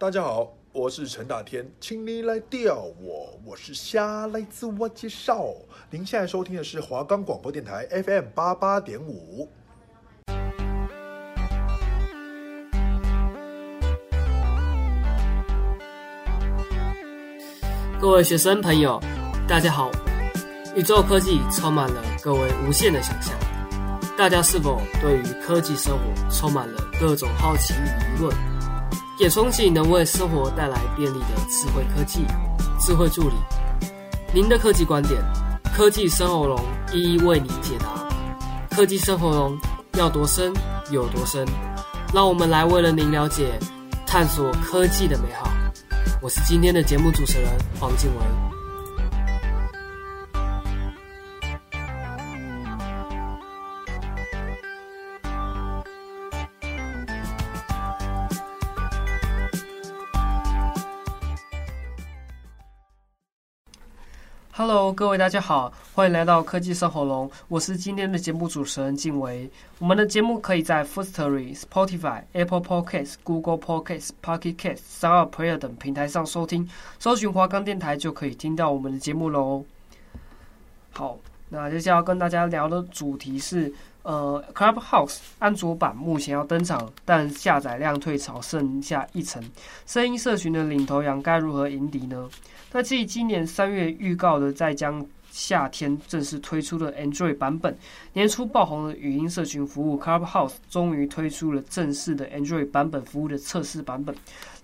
[0.00, 5.48] 大家好，我是陈大天，请你来钓我，我是虾，来自我介绍。
[5.90, 9.46] 您现在收听的是华冈广播电台 FM 八八点五。
[18.00, 18.98] 各位学生朋友，
[19.46, 19.90] 大家好。
[20.74, 23.38] 宇宙科技充满了各位无限的想象，
[24.16, 28.49] 大家是否对于科技生活充满了各种好奇与疑问？
[29.20, 32.24] 也憧憬能为生活带来便利的智慧科技、
[32.80, 33.34] 智慧助理。
[34.32, 35.22] 您的科技观点，
[35.76, 36.58] 科技生活龙
[36.90, 38.08] 一一为您解答。
[38.74, 39.58] 科技生活龙
[39.98, 40.50] 要多深
[40.90, 41.46] 有多深，
[42.14, 43.58] 让我们来为了您了解、
[44.06, 45.50] 探索科技的美好。
[46.22, 48.59] 我是今天的节目主持人黄静文。
[64.52, 69.48] Hello，各位大家好，欢迎来到科技生活龙，我是今天的节目主持人静维。
[69.78, 79.64] 我们的节目可以在 Firstory、Spotify、Apple Podcasts、Google Podcasts、Pocket Casts、s o u n p l a y e r 等平台上收听，搜寻华冈电台就可以听到我们的节目喽。
[80.90, 81.16] 好，
[81.48, 89.42] 那接下来要跟大家聊的主题是，呃，Clubhouse 安卓版目前要登场，但下载量退潮剩下一层，
[89.86, 92.28] 声音社群的领头羊该如何迎敌呢？
[92.72, 97.76] 那继今年三月预告的，在将夏天正式推出的 Android 版本，
[98.14, 104.14] 年初爆红的语音社群服务 Clubhouse 终于推出了正式的 Android 版本服务的测试版本。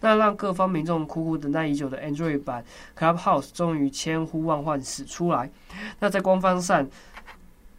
[0.01, 2.65] 那让各方民众苦苦等待已久的 Android 版
[2.99, 5.51] Clubhouse 终于千呼万唤始出来。
[6.01, 6.87] 那在官方上，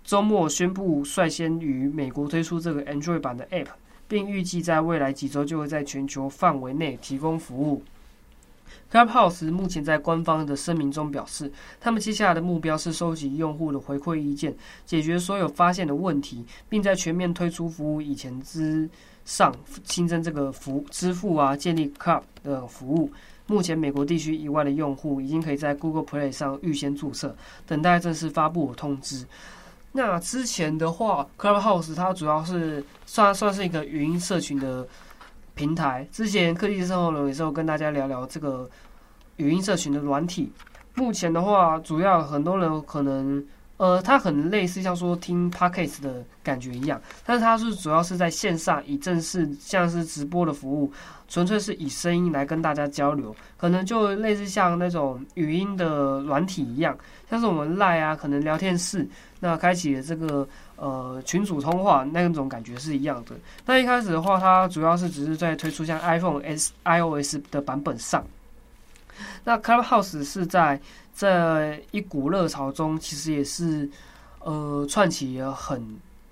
[0.07, 3.67] 周末宣布率先于美国推出这个 Android 版的 App，
[4.07, 7.83] 并预计在未来几周就会在全球范围内提供服务。
[8.89, 14.55] Clubhouse 目前在官方的声明中表示，他们接下来的目标是收集用户的回馈意见，
[14.85, 18.89] 解决所有发现的问题，并在全面推出服务以前之
[19.25, 23.11] 上新增这个服支付啊，建立 Club 的服务。
[23.45, 29.25] 目前美国地区以外的用户已经可以在 Google Play 上预先注册，等待正式发布通知。
[29.91, 34.87] 那之前的话，Clubhouse 它主要是算算是一个语音社群的。
[35.55, 38.69] 平台之前科技生活龙也是有跟大家聊聊这个
[39.37, 40.53] 语音社群的软体。
[40.93, 43.43] 目前的话，主要很多人可能
[43.77, 50.91] 呃，它很类似像说听 Podcast 的感觉一样，但是它是主要是在线上以正式像是直播的服务，
[51.27, 56.97] 纯粹是以声音来跟大家交流，可能就类似像那种语音的软体一样，
[57.29, 59.07] 像是我们 Line 啊，可能聊天室
[59.39, 60.47] 那开启这个。
[60.79, 63.35] 呃，群组通话那种感觉是一样的。
[63.65, 68.23] 那一开始的话，它主要是只是在推出像 iPhone S iOS 的版本上。
[69.43, 70.79] 那 Clubhouse 是在
[71.15, 73.89] 这一股热潮中，其实也是
[74.39, 75.83] 呃串起了很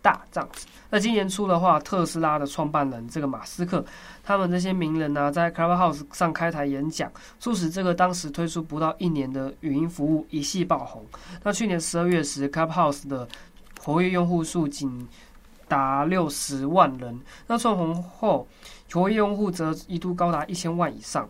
[0.02, 0.68] 大这样子。
[0.90, 3.84] 那今年初的话，特斯拉的创办人这个马斯克，
[4.24, 11.04] 他们这些名人呢、在 Clubhouse 上开台演讲，促使这个当时推出不到一年的语音服务一夕爆红。
[11.44, 13.28] 那去年十二月时，Clubhouse 的
[13.82, 15.08] 活跃用户数仅
[15.68, 18.48] 达六十万人，那窜红后，
[18.94, 21.28] 活跃用户则一度高达一千万以上。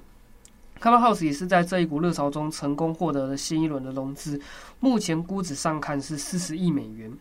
[0.85, 4.39] Clubhouse 也是在这一股热潮中成功获得了新一轮的融资，
[4.79, 7.11] 目前估值上看是四十亿美元，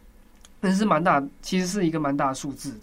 [0.60, 2.80] 那是蛮大，其实是一个蛮大数字的。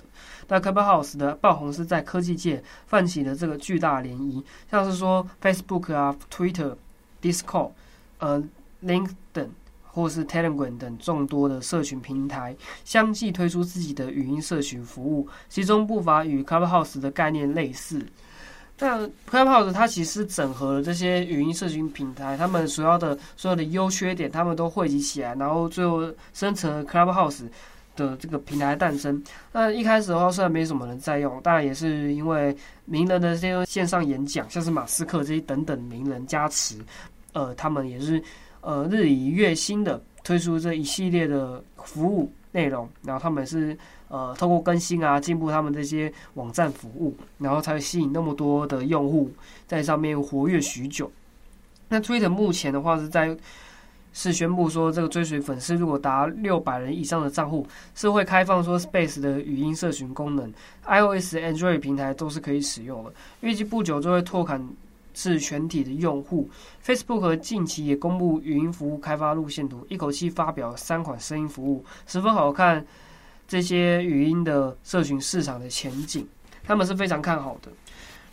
[0.47, 6.75] 那 Clubhouse 的爆红是在科技界泛起了这个巨大涟漪，像是说 Facebook 啊、Twitter、
[7.21, 7.69] Discord、
[8.17, 8.43] 呃、
[8.83, 9.49] LinkedIn。
[9.93, 12.55] 或是 Telegram 等众多的社群平台
[12.85, 18.01] 相继推出自己的语音社群服务，其中不乏与 Clubhouse 的概念类似。
[18.81, 18.99] 但
[19.29, 26.01] Clubhouse 它其实整合了这些语音社群平台，他们所要的所有的优缺点，他们都汇集起来，然后最后
[26.33, 27.43] 生成了 Clubhouse
[27.95, 29.23] 的这个平台诞生。
[29.51, 36.75] 那一开始的话，虽然没什么人在用，当然也是因为名人的这些线上演讲，像是马斯克这些等等名人加持，
[37.33, 38.21] 呃，他们也是。
[38.63, 43.75] 呃，日以月新的推出这一系列的服务内容，然后他们是
[44.11, 49.31] 呃透过更新啊，进步他们这些网站服务，然后才会吸引那么多的用户
[49.65, 51.09] 在上面活跃许久。
[51.89, 53.35] 那 Twitter 目前的话是在
[54.13, 57.65] 是宣布说，这个追随粉丝如果达六百人以上的账户，
[57.95, 60.53] 是会开放说 Space 的语音社群功能
[60.83, 64.69] ，iOS、Android 平台都是可以使用的，预计不久就会拓展。
[65.13, 66.49] 是全体的用户。
[66.81, 72.85] Facebook 近期也公布语音服务开发路线图，一口气发表三款声音服务，十分好看。
[73.51, 76.25] 这些语音的社群市场的前景，
[76.63, 77.69] 他们是非常看好的。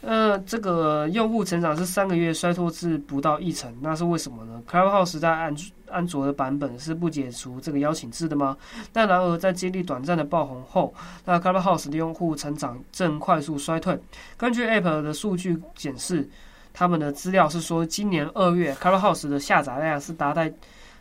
[0.00, 5.52] 呃，这个用户成长是三个月衰退至不到一成，那是为什么呢？Clubhouse 在安
[5.90, 8.56] 安卓的版本是不解除这个邀请制的吗？
[8.92, 10.94] 但然而在经历短暂的爆红后，
[11.24, 13.98] 那 Clubhouse 的用户成长正快速衰退。
[14.36, 16.30] 根据 App 的数据显示，
[16.72, 20.54] 他们的资料是说，今年二月 Clubhouse 的下载量是达在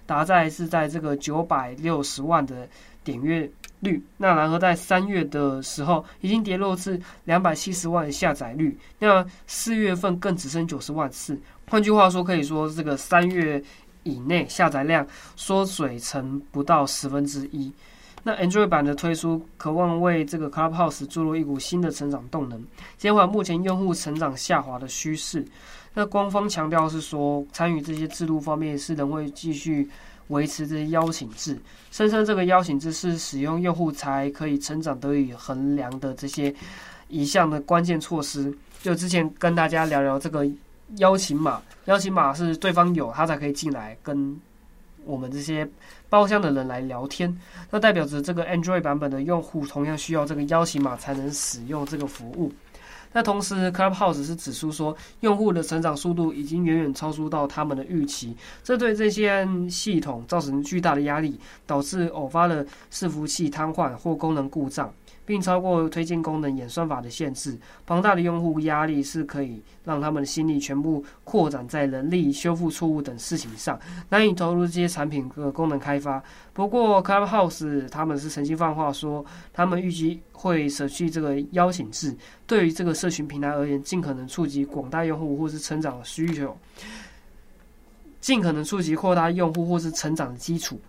[0.07, 2.67] 达在是在这个九百六十万的
[3.03, 3.47] 点阅。
[3.81, 11.39] 率，那然而在三月的时候已经跌落至两百七十万下载率，那四月份更只剩九十万次。
[11.69, 13.61] 换句话说，可以说这个三月
[14.03, 17.71] 以内下载量缩水成不到十分之一。
[18.23, 22.61] 那 Android 版的推出，渴望为这个 Clubhouse 注入一股新的成长动能，
[22.97, 25.45] 减缓目前用户成长下滑的趋势。
[25.93, 29.87] 那官方强调是说，参与这些制度方面是仍会继续。
[30.27, 31.57] 维持这邀请制，
[31.91, 36.53] 声称这个邀请制是使用用户才可以成长得以衡量的这些
[37.07, 38.53] 一项的关键措施。
[38.81, 40.47] 就之前跟大家聊聊这个
[40.97, 44.39] 邀请码，邀请码是对方有他才可以进来跟
[45.05, 45.67] 我们这些
[46.09, 47.35] 包厢的人来聊天，
[47.71, 52.51] 那代表着这个 Android 版本的用户同样需要这个邀请码才能使用这个服务。
[53.13, 64.93] 那同时，Clubhouse 是指出说，用户的成长速度已经远远超出到他们的预期，这对这些系统造成巨大的压力，导致偶发的伺服器瘫痪或功能故障。
[65.27, 73.77] 并超过推荐功能演算法的限制，庞大的用户压力是可以让他们的心力全部扩展在人力修复错误等事情上，
[74.07, 76.23] 难以投入这些产品和功能开发。
[76.53, 82.15] 不过，Clubhouse 他们是曾经放话说，他们预计会舍弃这个邀请制，
[82.47, 86.57] 对于这个社群平台而言，尽可能触及广大用户或是成长的需求，
[88.21, 90.79] 尽可能触及扩大用户或是成长的基础。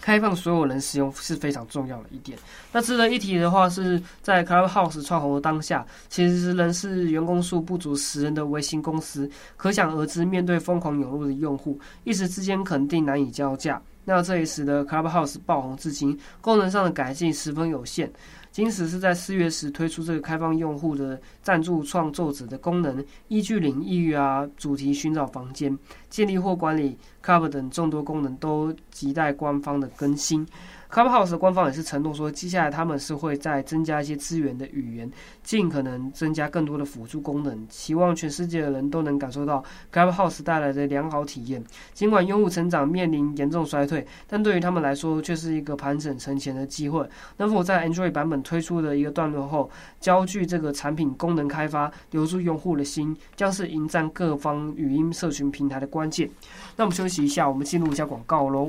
[0.00, 2.38] 开放所有人使用是非常重要的一点。
[2.72, 9.30] 那值得一提的话，是在 Clubhouse 窜红的当下，其实仍是员工数不足十人的微型公司。
[9.56, 13.80] 可想而知，面对疯狂涌入的用户，一时之间肯定难以交架。
[14.04, 18.10] 那这也使得 Clubhouse 爆红至今，功能上的改进十分有限。
[18.50, 30.46] 金石是在四月时推出这个开放用户的赞助创作者的功能，依据领域啊、主题寻找房间、建立或管理 Club 等众多功能，都亟待官方的更新。
[30.92, 35.08] Clubhouse 官方也是承诺说，接下来他们是会再增加一些资源的语言，
[35.44, 41.62] 尽可能增加更多的辅助功能，希望全世界的人都能感受到 Clubhouse 带来的良好体验。
[41.94, 47.08] 尽管用户成长面临严重衰退，但对于他们来说却是一个盘整存钱的机会。
[47.36, 49.70] 能否在 Android 版本推出的一个段落后，
[50.00, 56.28] 焦聚这个产品功能开发，留住用户的心，将是迎战各方语音社群平台的关键。
[56.76, 58.68] 那我们休息一下，我们进入一下广告喽。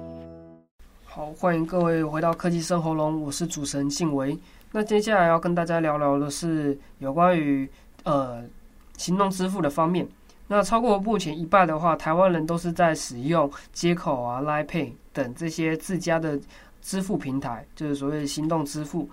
[1.13, 4.39] 好，欢迎各位回到科技生活龙，我是主持人静维。
[4.71, 7.69] 那接下来要跟大家聊聊的是有关于
[8.03, 8.41] 呃
[8.95, 10.07] 行动支付的方面。
[10.47, 16.39] 那超过目前一半的话，台湾人都是在使用接口啊、Line Pay 等这些自家的
[16.81, 19.09] 支付平台，就是所谓的行动支付。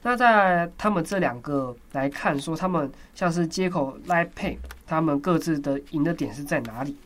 [0.00, 4.56] 那在他们这两个来看，说他们像是接口、Line Pay，
[4.86, 6.96] 他们各自的赢的点是在哪里？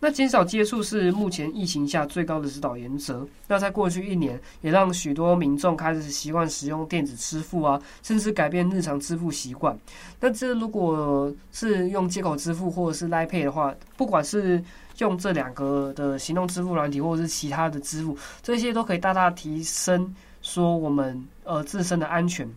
[0.00, 3.26] 那减少接触是目前疫情下最高的指导原则。
[3.48, 9.76] 那在过去一年，也让许多民众开始习惯使用电子支付啊，甚至改变日常支付习惯。
[10.20, 14.62] 那这如果是用接口支付或者是 Line Pay 的话，不管是
[14.98, 22.48] 用这两个的行动支付软体，或者是其他的支付，这些都可以大大提升说我们呃自身的安全。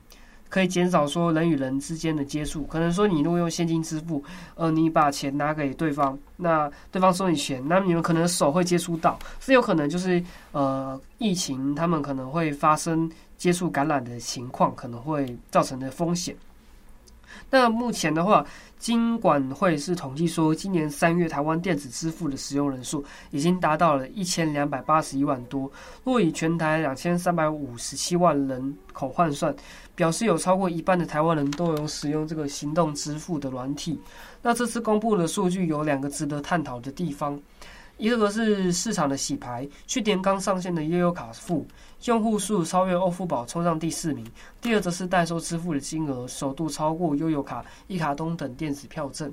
[0.51, 4.21] 可以减少说人与人之间的接触，可能说你如果用现金支付，
[4.55, 16.35] 呃，你把钱拿给对方，那对方收你钱，那么你们可能手会接触到，是有可能就是呃疫情他们可能会发生接触感染的情况，可能会造成的风险。
[17.49, 18.45] 那目前的话，
[18.79, 25.69] 金管会是统计说，今年三月台湾电子支付的使用人数已经达到了一千两百八十一万多。
[26.03, 29.53] 若以全台两千三百五十七万人口换算，
[29.95, 33.99] 表示有超过一半的台湾人都有使用这个行动支付的软体。
[34.41, 37.39] 那这次公布的数据有两个值得探讨的地方。
[37.97, 41.65] 一个是市场的洗牌，去年刚上线的悠游卡付
[42.05, 44.25] 用户数超越欧付宝，冲上第四名。
[44.59, 49.31] 第二则是代收支付的金额首度超过悠游卡、一卡通等电子票证。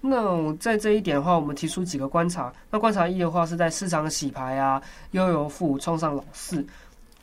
[0.00, 2.52] 那在这一点的话，我们提出几个观察。
[2.70, 4.80] 那观察一的话，是在市场的洗牌啊，
[5.10, 6.64] 悠游付冲上老四。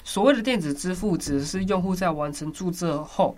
[0.03, 3.35] 所谓的电子支付，指的是用户在完成注册后，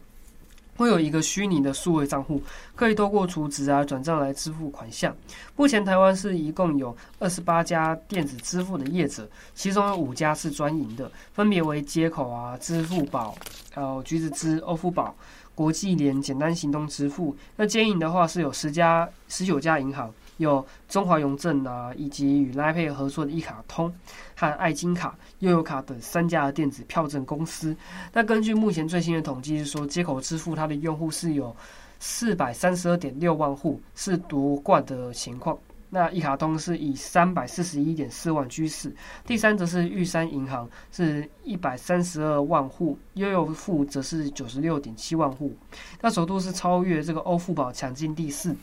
[0.78, 2.42] 会有一个虚拟的数位账户，
[2.76, 5.14] 可以透过储值啊、转账来支付款项。
[5.58, 13.36] 目前台湾是一共有二十八家电子支付的业者，其中有五家是专营的，分别为接口啊、支付宝、
[13.74, 15.14] 还有橘子支、欧付宝。
[15.56, 23.94] 国际联简单行动支付，那兼营的话是有十家、十九家银行，有中华邮政啊，以及与 Line Pay 合作的一卡通
[24.36, 27.76] 和爱金卡、悠游卡等三家的电子票证公司。
[28.14, 31.56] 那根据目前最新的统计是说，接口支付它的用户是有
[32.00, 35.58] 四百三十二点六万户，是夺冠的情况。
[35.90, 38.94] 那一卡通是以三百四十一点四万居四，
[39.26, 45.56] 第三则是玉山银行是一百三十二万户，悠游付则是九十六点七万户，
[46.02, 48.54] 那首度是超越这个欧付宝抢进第四。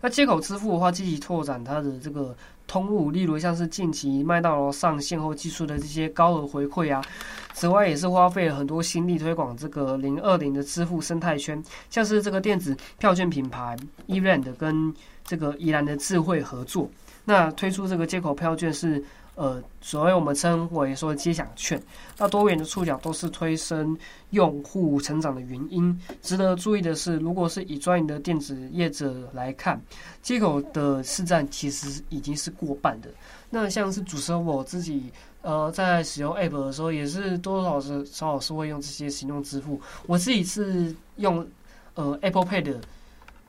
[0.00, 7.04] 那接口支付的话，积极拓展它的这个通路，例如像是近期麦当劳上线后寄出的这些高额回馈啊，
[7.52, 13.76] 此外也是花费了很多心力推广这个零二零的支付生态圈，像是这个电子票券品牌
[14.08, 14.94] eRAND 跟。
[15.22, 16.90] 这个宜兰的智慧合作，
[17.24, 19.00] 那推出这个接口票券是
[19.40, 21.82] 呃，所谓我们称为说街享券，
[22.18, 23.96] 那多元的触角都是推升
[24.32, 25.98] 用户成长的原因。
[26.20, 29.80] 值得注意的是，如果是以专营的电子业者来看，
[30.20, 33.08] 接口的市占其实已经是过半的。
[33.48, 39.80] 那像是主持人我自己呃在使用 App 的时候，也是多多少少少少是会用这些行动支付。
[40.06, 41.48] 我自己是用
[41.94, 42.78] 呃 Apple Pay 的。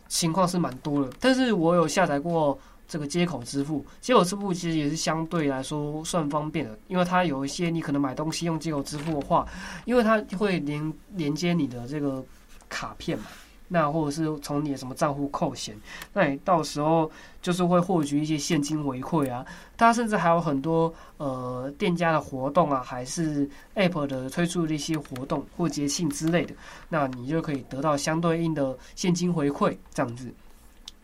[0.07, 2.59] 情况是蛮多的，但是我有下载过
[2.91, 9.47] 这个接口支付，接口支付其实也是相对来说算方便的，因为它有一些你可能买东西用接口支付的话，
[9.85, 12.21] 因为它会连连接你的这个
[12.67, 13.27] 卡片嘛。
[13.69, 15.73] 那或者是从你的什么账户扣钱，
[16.11, 17.09] 那你到时候
[17.41, 19.45] 就是会获取一些现金回馈啊。
[19.77, 26.53] 它甚至还有很多呃店家的活动啊，还是 App 的推出的一些活动或节庆之类的，
[26.89, 30.29] 那你就可以得到相对应的现金回馈这样子。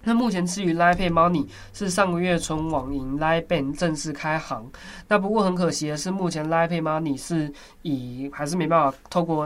[0.07, 4.65] 那目前至于 Line Pay Money 是上个月从网银 Line Bank 正式开行，
[5.09, 9.45] 那不过很可惜的是，目前 Line Pay Money 是以还是没办法透过。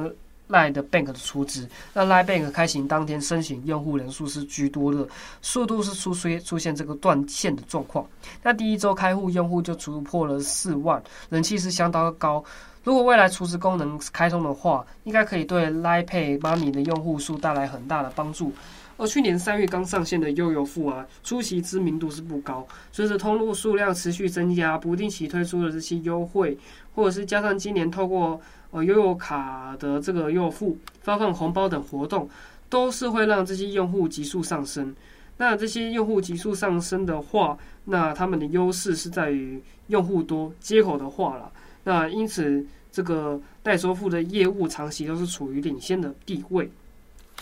[0.49, 5.07] Line Bank 的储值，那 Line Bank 开行当天申请用户人数是居多的，
[5.41, 8.05] 速度是出现出现这个断线的状况。
[8.43, 12.43] 那第一周开户用户就突破了四万，人气是相当高。
[12.83, 18.51] 如果未来储值功能开通的话，应该可以对 Line Pay Money 的用户数带来很大的帮助。
[19.01, 26.55] 而去年三月刚上线的悠游付啊，初期知名度是不高，随着通路数量持续增加，不定期推出的这些优惠，
[26.93, 28.39] 或者是加上今年透过
[28.69, 32.29] 呃，悠游卡的这个悠游付发放红包等活动，
[32.69, 34.95] 都是会让这些用户急速上升。
[35.37, 41.51] 那这些用户急速上升的话，那他们的优势是在于用户多，接口的话了。
[41.85, 46.69] 那因此，这个代收付的业务长期都是处于领先的地位。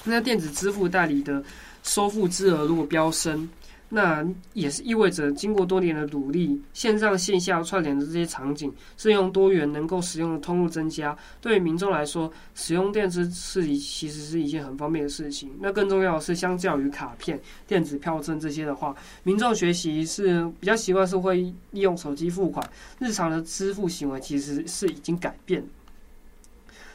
[0.03, 1.43] 那电子支付代理的
[1.83, 3.49] 收付之额如果飙升，
[3.89, 11.17] 那也是意味着，经过多年的努力，线上线下串联的这些场景，是用多元能够使用的通路增加。
[11.41, 15.51] 对于民众来说，使用电子是一其实是一件很方便的事情。
[15.59, 21.37] 那更重要的是，相较于卡片、电子票证这些的话，民众学习是比较习惯是会
[21.71, 22.63] 利用手机付款，
[22.99, 25.63] 日常的支付行为其实是已经改变。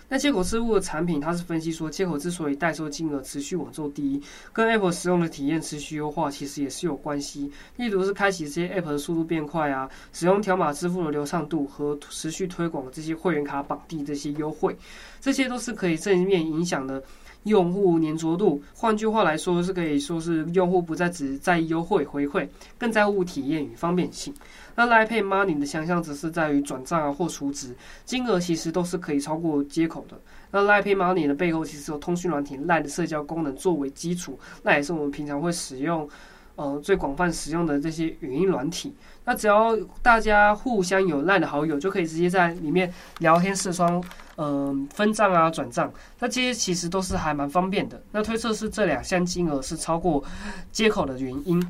[0.08, 7.50] 那接口支付的产品，它是分析说，接口之所以代收金额持续稳坐第一，跟 Apple 使用的体验持续优化，其实也是有关系。
[7.76, 14.76] 例如是开启这些 App 的速度变快啊，使用条码支付的流畅度和持续推广这些会员卡绑定这些优惠，
[15.20, 17.02] 这些都是可以正面影响的。
[17.44, 22.48] 用户粘着度，换句话来说，是可以说是用户不再只在意优惠回馈，
[22.78, 24.34] 更在乎体验与方便性。
[24.74, 27.74] 那 Line Pay Money 的强项只是在于转账啊或储值，
[28.04, 30.18] 金额其实都是可以超过接口的。
[30.50, 36.08] 那 Line Pay Money 的背后其实有通讯软体 Line 的社交功能作为基础，那也是我们平常会使用，
[36.56, 38.94] 呃最广泛使用的这些语音软体。
[39.24, 44.02] 那只要大家互相有 Line 的好友，就可以直接在里面聊天视窗。
[44.36, 48.02] 嗯，分账啊，转账，那这些其实都是还蛮方便的。
[48.10, 50.24] 那推测是这两项金额是超过
[50.72, 51.64] 接口的原因。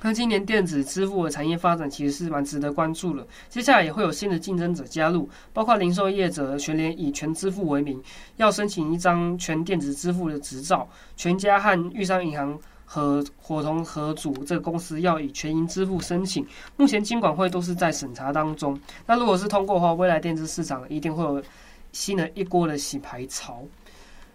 [0.00, 3.26] 那今年电子支付的产业发展其实是蛮值得关注的。
[3.50, 8.02] 接下来也会有新的竞争者加入，包括零售业者全联以全支付为名，
[8.36, 10.88] 要申请一张全电子支付的执照。
[11.16, 12.58] 全家和玉山银行
[12.94, 16.46] 和伙同合组这个公司要以全银支付申请，
[16.76, 18.78] 目前金管会都是在审查当中。
[19.04, 21.42] 那如果是通过的话，未来电子市场一定会有
[21.90, 23.64] 新的一波的洗牌潮。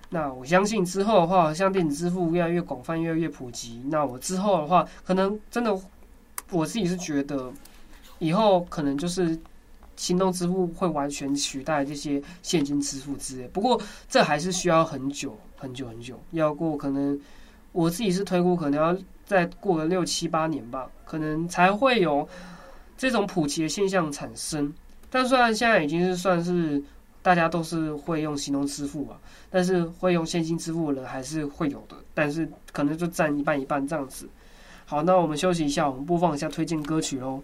[0.10, 5.74] 那我相信之后的话，像电子支付越来越广泛，越来越普及，那我之后的话，可能真的
[6.52, 7.50] 我自己是觉得，
[8.18, 9.40] 以后可能就是
[9.96, 13.48] 行动支付会完全取代这些现金支付之类。
[13.48, 17.18] 不过这还是需要很久很久很久，要过可能
[17.72, 22.28] 我自己是推估，可能要再过个六七八年吧，可能才会有
[22.98, 24.74] 这种普及的现象产生。
[25.10, 26.82] 但虽然现在已经是算是。
[27.22, 34.28] 大家都是会用行动支付吧，但是会用现金支付的人还是会有的，但是可能就占一半一半这样子。
[34.86, 37.44] 好，那我们休息一下，我们播放一下推荐歌曲喽。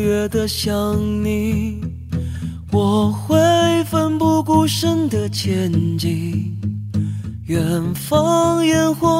[0.00, 1.80] 越的想你，
[2.72, 3.36] 我会
[3.84, 6.54] 奋不顾身的前进。
[7.46, 9.17] 远方烟火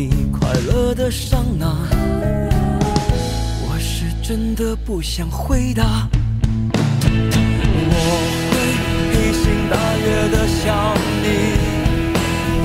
[0.00, 1.74] 你快乐的上哪？
[3.66, 6.08] 我是真的不想回答。
[7.90, 7.96] 我
[8.48, 8.52] 会
[9.10, 11.26] 披星戴月的想你，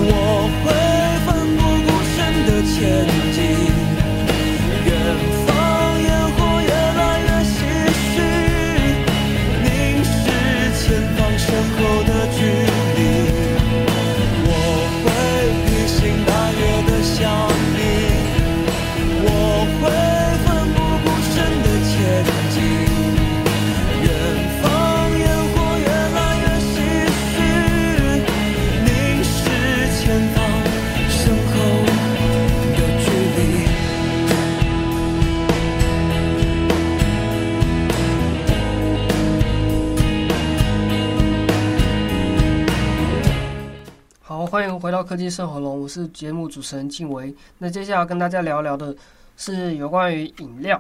[0.06, 0.14] 我
[0.62, 0.66] 会
[1.26, 2.16] 奋不顾身
[2.46, 2.78] 的前。
[17.24, 17.53] show.
[44.54, 47.36] 欢迎回到科技圣火龙，我是节目主持人静维。
[47.58, 48.96] 那接下来跟大家聊聊的
[49.36, 50.80] 是有关于饮料。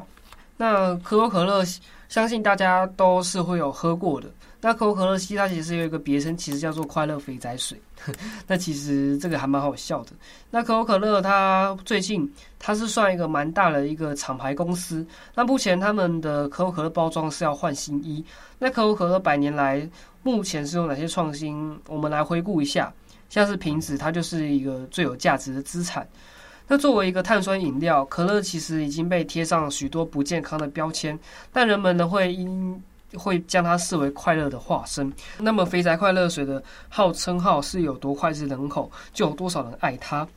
[0.55, 1.65] 那可口可乐，
[2.07, 4.29] 相信大家都是会有喝过的。
[4.61, 7.81] 那可口可乐西它其实有一个别称，其实叫做“快乐肥仔水”。
[8.45, 10.11] 那其实这个还蛮好笑的。
[10.51, 15.03] 那可口可乐它最近它是算一个蛮大的一个厂牌公司。
[15.33, 18.23] 那目前他们的可口可乐包装是要换新衣。
[18.59, 19.89] 那可口可乐百年来
[20.21, 21.75] 目前是有哪些创新？
[21.87, 22.93] 我们来回顾一下。
[23.33, 26.07] 像是瓶子，它就是一个最有价值的资产。
[26.67, 31.17] 那作为一个碳酸饮料，可乐其实已经被贴上许多不健康的标签，
[31.51, 32.79] 但人们呢会因
[33.15, 35.11] 会将它视为快乐的化身。
[35.39, 40.27] 那么，肥宅快乐水的号称号是有多脍炙人口，就有多少人爱它。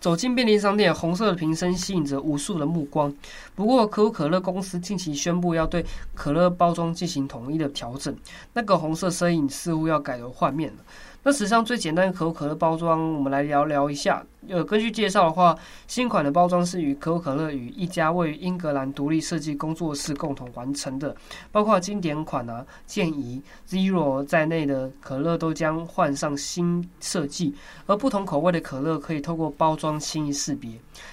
[0.00, 3.10] 走进便利商店，红色的瓶身吸引着无数的目光。
[3.54, 8.14] 不过，可口可乐公司近期宣布要对可乐包装进行统一的调整，
[8.52, 10.78] 那个红色身影似乎要改头换面了。
[11.22, 14.24] 那史上最简单的可口可乐包装，我们来聊聊一下。
[14.48, 15.54] 呃，根据介绍的话，
[15.86, 21.14] 新款的包装是与可口可乐与一家位于英格兰独立设计工作室共同完成的，
[21.52, 27.54] 包括经典款啊、健怡、Zero 在内的可乐都将换上新设计，
[27.84, 30.70] 而不同口味的可乐可以透过包装轻易识别。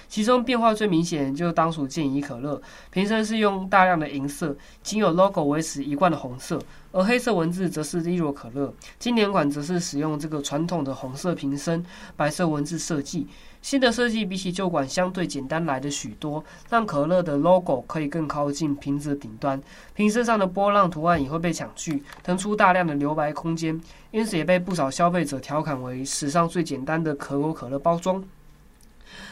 [0.08, 6.58] 其中变化最明显就是当属健怡可乐，瓶身是用大量的银色，仅有 logo 维持一贯的红色。
[6.98, 13.28] 而黑色文字则是 Zero 可乐，经典款则是使用这个传统的红色瓶身，白色文字设计。
[13.62, 19.62] 新的设计比起旧款相对简单来的许多，让可乐的 logo 可以更靠近瓶子的顶端，
[19.94, 23.80] 瓶身上的波浪图案也会被抢去，腾出大量的留白空间，
[24.10, 28.24] 因此也被不少消费者调侃为史上最简单的可口可乐包装。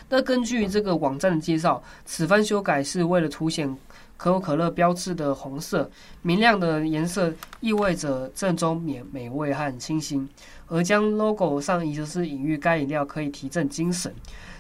[0.08, 3.76] 那根据这个网站的介绍，此番修改是为了凸显。
[4.16, 5.90] 可口可乐标志的红色
[6.22, 10.28] 明亮的颜色意味着正宗、美美味和清新，
[10.68, 14.14] 而将 logo 上移则是隐喻该饮料可以提振精神。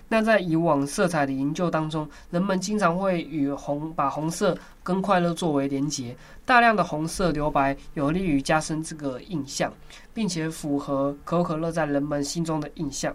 [0.08, 9.72] 那在以往色彩的研究当中，人们经常会与红把红色跟快乐作为连结，大量的红色留白有利于加深这个印象，
[10.14, 13.12] 并且符合可口可乐在人们心中的印象。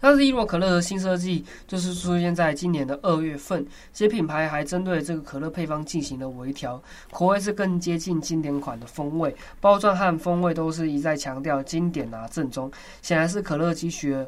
[0.00, 14.26] 但是，伊诺可乐的新设计就是出现在今年的二月份，些品牌还针对这个可乐配方进行了微调，口味是更接近经典款的风味，包装和风味都是一再强调经典啊正宗，显然是可乐汲取了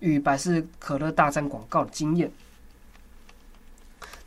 [0.00, 2.30] 与百事可乐大战广告的经验。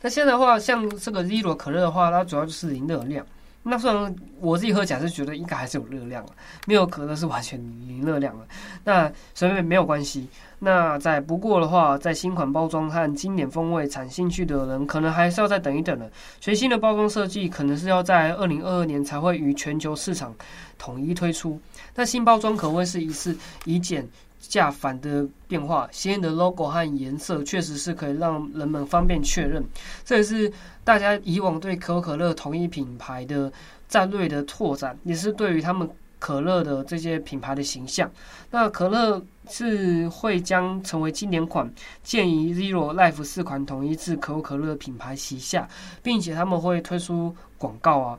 [0.00, 3.24] 那现在的话，像这个伊诺可乐的话，它主要就是零热量。
[3.62, 6.30] 那虽然我自己喝起来是觉得应该还是有热量了，
[6.66, 8.46] 没有可乐是完全零热量了。
[8.84, 10.28] 那所以没有关系。
[10.60, 16.10] 那在不过的话，在新款包装和经典风味产兴趣的人，可能还是要再等一等了。
[16.40, 20.34] 全新的包装设计可能是要在二零二二年才会于全球市场
[20.76, 21.60] 统一推出。
[21.94, 24.08] 那新包装可谓是一次以简
[24.40, 29.64] 价反的变化，鲜艳的 logo 和颜色确实是可以让人们方便确认。
[30.04, 30.50] 这也是
[30.82, 33.52] 大家以往对可口可乐同一品牌的
[33.88, 38.10] 战略的拓展，也是对于他们可乐的这些品牌的形象。
[38.50, 45.68] 那可乐是会将成为经典款，建议 Zero、Life 四款统一至可口可乐品牌旗下，
[46.02, 48.18] 并且他们会推出广告啊。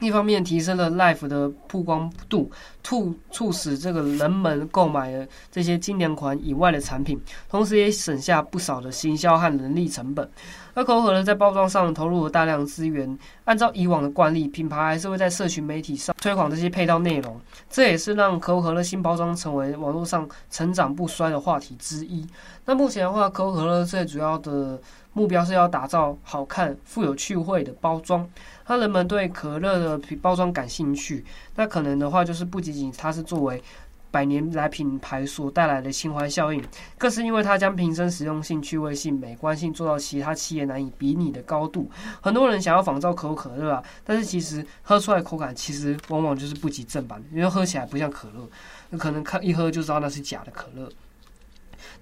[0.00, 2.50] 一方面提升了 Life 的曝光度，
[2.82, 10.28] 促促使这个人们购买了这些经典款以外的产品，同时也省下不少的行销和人力成本。
[10.74, 22.26] 那可口可乐在包装上投入了大量资源，按照以往的惯例，品牌还是会在社群媒体上推广这些配套内容，这也是让可口可乐新包装成为网络上成长不衰的话题之一。
[22.64, 24.80] 那目前的话，可口可乐最主要的
[25.12, 28.28] 目标是要打造好看、富有趣味的包装。
[28.66, 33.62] 那人们对可乐的包装感兴趣，那可能的话就是不仅仅它是作为
[34.14, 36.62] 百年来品牌所带来的情怀效应，
[36.96, 41.90] 更是因为它将瓶身实用性、趣味性、美观性做到其他企业难以比拟的高度。
[42.20, 48.48] 很多人想要仿造可口可乐啊，但是其实喝出来口感其实往往就是不及正版，因为喝起来不像可乐，
[48.90, 50.88] 有可能看一喝就知道那是假的可乐。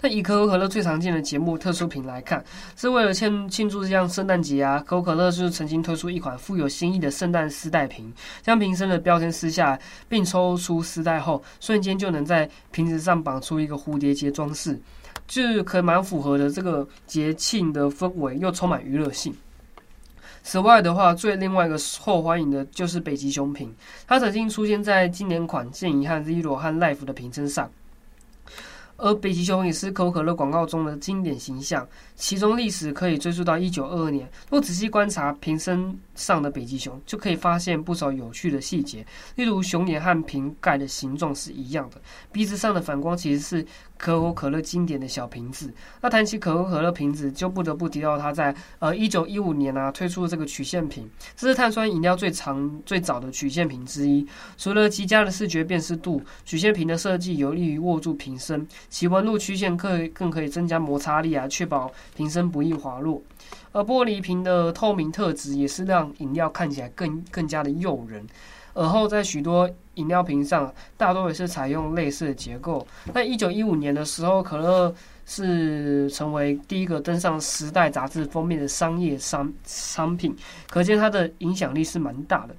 [0.04, 2.44] 那以可口可乐最常见的节目特殊瓶来看，
[2.76, 8.12] 是为了庆庆祝这样圣诞节啊，可口可乐就是曾经推出一款富有新意的圣诞丝带瓶，
[8.42, 14.76] 将瓶身的标签撕下，并抽出丝带后，瞬间就能在瓶子上绑出一个蝴蝶结装饰，
[15.28, 19.32] 就是可蛮符合的这个节庆的氛围，又充满娱乐性。
[20.42, 23.72] 此外的话，最另外一个受欢迎的就是北极熊瓶，
[24.08, 27.70] 它曾经出现在经典款健怡和 Zero 和 Life 的瓶身上。
[28.96, 34.30] 而北极熊也是可口可乐广告中的经典形象，其中历史可以追溯到一九二二年。
[34.50, 39.04] 若仔细观察瓶身上的北极熊，就可以发现不少有趣的细节，
[39.36, 45.72] 例如熊眼和瓶盖的形状是一样的，鼻子上的反光其实是可口可乐经典的小瓶子。
[46.00, 54.26] 那谈起可口可乐瓶子，就不得不提到它在呃一九一五年啊推出的这个曲线瓶，这是碳酸饮料最长最早的曲线瓶之一。
[54.56, 63.22] 除了极佳的视觉辨识度，曲线瓶的设计有利于握住瓶身，其纹路曲线可以更可以增加摩擦力啊，确保瓶身不易滑落。
[63.72, 68.24] 而玻璃瓶的透明特质也是让饮料看起来更更加的诱人。
[68.74, 72.86] 而后在许多饮料瓶上，大多也是采用类似的结构。
[73.12, 74.94] 在一九一五年的时候，可乐
[75.26, 80.34] 是成为第一个登上《时代》杂志封面的商业商商品，
[80.70, 82.56] 可见它的影响力是蛮大的。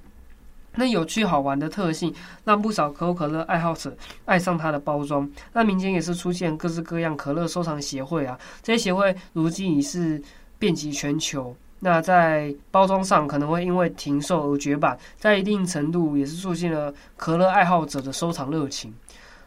[0.76, 5.28] 那有趣好玩的特性，让不少可口可乐爱好者爱上它的包装。
[5.52, 10.22] 那民间也是出现各式各样可乐收藏协会啊，这些协会如今已是。
[10.64, 18.90] 遍及全球，那在包装上可能会因为停售而绝版，在一定程度也是促进了可乐爱好者的收藏热情。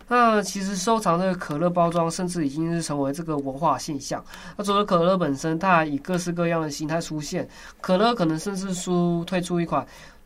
[0.07, 4.23] 那其实收藏这个可乐包装，甚至已经是成为这个文化现象。
[4.55, 7.49] 那除了可乐本身，它还以各式各样的形态出现。
[7.81, 9.83] 可乐可能甚至出推出一款，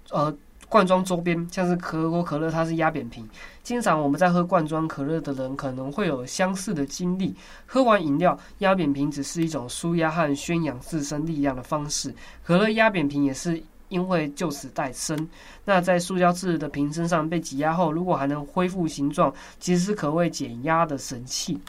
[0.10, 0.36] 呃。
[0.72, 3.28] 罐装周边像是可口可乐，它是压扁瓶。
[3.62, 7.36] 经常我们在喝罐装可乐的人可能会有相似的经历。
[7.66, 12.16] 喝完饮料，压扁瓶只是一种舒压和宣扬自身力量的方式。
[12.42, 15.28] 可乐压扁瓶也是因为就此诞生。
[15.66, 21.60] 那在塑胶制的瓶身上被挤压后，如果还能恢复形状，其实是可谓减压的神器。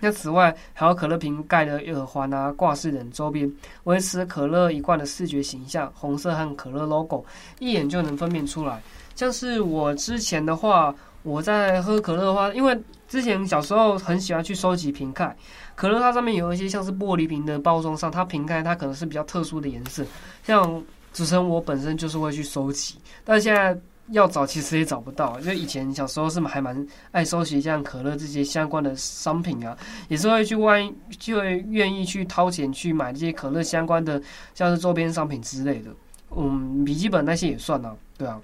[0.00, 3.50] 那此外，还有可乐瓶盖的耳环啊、挂饰等周边，
[3.84, 7.24] 维持可乐一贯的视觉形象，红色和可乐 logo，
[7.58, 8.80] 一眼就能分辨出来。
[9.14, 15.36] 像是我之前的话，我在喝可乐的话，因为之前小时候很喜欢去收集瓶盖，
[15.74, 20.04] 可乐它上面有一些像是玻璃瓶的包装上，它瓶盖它可能是比较特殊的颜色，
[20.44, 20.82] 像
[21.12, 23.78] 主持人我本身就是会去收集，但现在。
[24.10, 29.76] 要找其实也找不到，因为以前小时候是还蛮爱收集像可乐这些相关的商品啊，
[30.08, 34.20] 也是会去万就会愿意去掏钱去买这些可乐相关的，
[34.54, 35.90] 像是周边商品之类的，
[36.34, 38.40] 嗯，笔记本那些也算啊，对啊。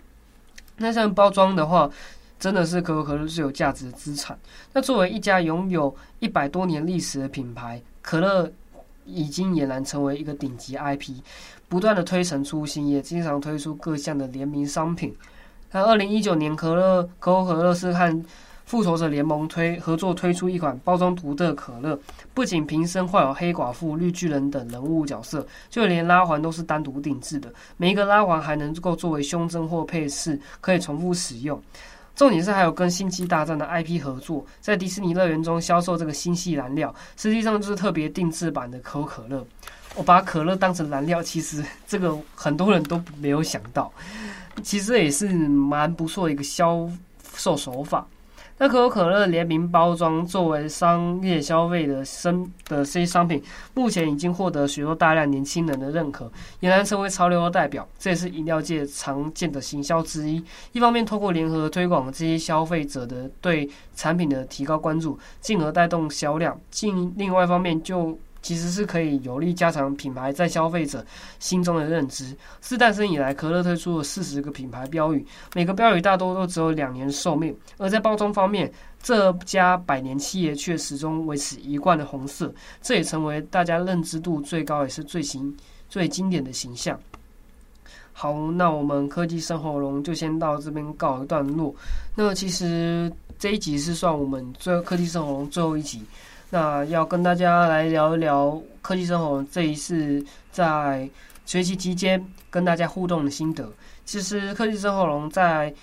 [0.76, 1.90] 那像包装的话，
[2.38, 4.38] 真的是可口可乐是有价值的资产。
[4.72, 8.52] 那作为一家拥有一百多年历史的品牌，可乐
[9.06, 11.12] 已经俨然成为一个顶级 IP，
[11.68, 15.14] 不断的推陈出新，也经常推出各项的联名商品。
[15.74, 18.24] 那二零一九年，可乐可口可乐是和
[18.64, 21.98] 复仇者联盟推合作推出一款包装独特的可乐，
[22.32, 27.52] 不仅瓶身画有黑寡妇、绿巨人等人物角色，就连拉环都是单独定制的。
[27.76, 31.60] 每一个拉环还能够作为胸针或配饰，可以重复使用。
[32.14, 39.44] 重点是还有跟星际大战的 IP 合作，在迪士尼乐园中销售这个星系燃料，实际上就是特别定制版的可口可乐。
[39.96, 43.92] 我把可乐当成燃料，其实这个很多人都没有想到。
[44.62, 46.88] 其实也是蛮不错的一个销
[47.36, 48.06] 售手法。
[48.56, 53.42] 那可口可乐联名包装作为商业消费的生的这些商品，
[53.74, 56.26] 目前已经获得许多大量年轻人的认可，
[56.60, 57.86] 俨然成为潮流的代表。
[57.98, 60.40] 这也是饮料界常见的行销之一。
[60.70, 71.02] 一方面，透过联合推广这些消费者的对产品的提高关注，进而带动销量；另另外一方面就其实是可以有力加强品牌在消费者
[71.38, 72.36] 心中的认知。
[72.60, 77.56] 自诞生以来，可乐推出了四十个品牌标语，每个标语大多都只有两年寿命。
[77.78, 78.70] 而在包装方面，
[79.02, 82.52] 这家百年企业却始终维持一贯的红色，
[82.82, 85.56] 这也成为大家认知度最高也是最新
[85.88, 87.00] 最经典的形象。
[88.12, 91.74] 好，那我们科技生活龙就先到这边告一段落。
[92.14, 96.02] 那其实这一集是算我们最科技生活龙最后一集。
[96.50, 101.08] 那要跟大家来聊一聊科技生活这一次在
[101.44, 103.70] 学习期间跟大家互动的心得。
[104.04, 105.74] 其实科技生活龙在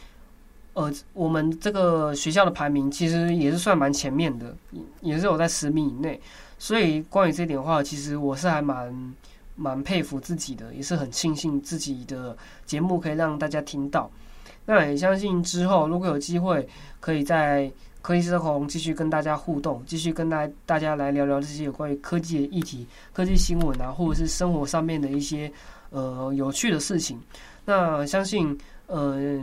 [0.73, 4.55] 呃我们这个学校的排名其实也是算蛮前面的，
[5.01, 6.19] 也是有在十名以内。
[6.57, 9.13] 所以关于这点的话，其实我是还蛮
[9.55, 14.09] 蛮佩服自己的，也是很庆幸自己的节目可以让大家听到。
[14.65, 16.67] 那也相信之后如果有机会，
[16.99, 17.71] 可以在
[18.01, 25.51] 科技生活龙继续跟大家互动，继续跟大大家来聊聊这些有关于科技的议题、科技新闻啊，或者是生活上面的一些
[25.89, 27.19] 呃有趣的事情。
[27.65, 29.39] 那相信呃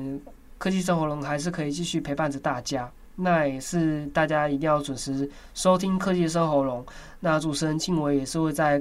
[0.59, 2.91] 科技生活龙还是可以继续陪伴着大家。
[3.21, 6.85] 那也是大家一定要准时收听科技生活龙。
[7.19, 8.81] 那主持人庆伟也是会在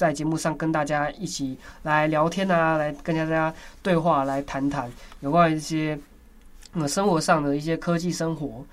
[0.00, 5.98] 在节目上跟大家一起来聊天啊，来跟大家对话，来谈谈有关一些
[6.72, 8.64] 呃生活上的一些科技生活。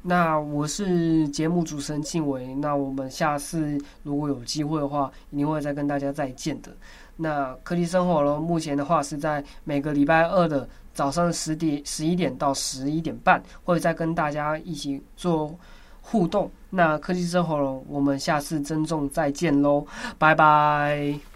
[0.00, 6.72] 那我是节目主持人静伟，那我们下次如果有机会的话，一定会再跟大家再见的。
[7.14, 15.54] 那科技生活龙目前的话是在每个礼拜二的早上十点十一点到十一点半，会再跟大家一起做
[16.00, 16.50] 互动。
[16.70, 19.86] 那科技生活喽，我们下次珍重再见喽，
[20.18, 21.29] 拜拜。